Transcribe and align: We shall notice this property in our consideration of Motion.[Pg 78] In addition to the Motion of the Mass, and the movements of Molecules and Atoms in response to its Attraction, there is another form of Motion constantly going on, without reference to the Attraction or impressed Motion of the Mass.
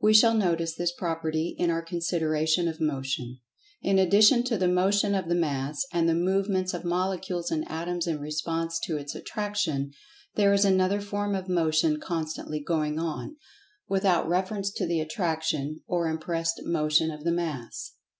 We 0.00 0.14
shall 0.14 0.34
notice 0.34 0.72
this 0.76 0.92
property 0.92 1.56
in 1.58 1.68
our 1.68 1.82
consideration 1.82 2.68
of 2.68 2.80
Motion.[Pg 2.80 3.40
78] 3.82 3.90
In 3.90 3.98
addition 4.06 4.44
to 4.44 4.56
the 4.56 4.68
Motion 4.68 5.16
of 5.16 5.28
the 5.28 5.34
Mass, 5.34 5.84
and 5.92 6.08
the 6.08 6.14
movements 6.14 6.72
of 6.74 6.84
Molecules 6.84 7.50
and 7.50 7.68
Atoms 7.68 8.06
in 8.06 8.20
response 8.20 8.78
to 8.84 8.96
its 8.96 9.16
Attraction, 9.16 9.90
there 10.36 10.52
is 10.52 10.64
another 10.64 11.00
form 11.00 11.34
of 11.34 11.48
Motion 11.48 11.98
constantly 11.98 12.60
going 12.60 13.00
on, 13.00 13.34
without 13.88 14.28
reference 14.28 14.70
to 14.70 14.86
the 14.86 15.00
Attraction 15.00 15.80
or 15.88 16.06
impressed 16.06 16.60
Motion 16.64 17.10
of 17.10 17.24
the 17.24 17.32
Mass. 17.32 17.94